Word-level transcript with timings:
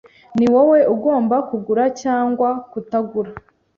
Ni 0.37 0.47
wowe 0.53 0.79
ugomba 0.93 1.35
kugura 1.49 1.83
cyangwa 2.01 2.49
kutagura. 2.71 3.31